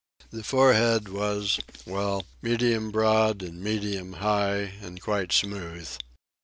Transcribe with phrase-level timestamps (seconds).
[0.31, 5.89] The forehead was, well, medium broad and medium high, and quite smooth.